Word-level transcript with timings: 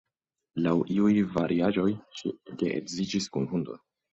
Laŭ 0.67 0.71
iuj 0.95 1.11
variaĵoj, 1.35 1.85
ŝi 2.23 2.33
geedziĝis 2.63 3.33
kun 3.37 3.51
hundo. 3.53 3.79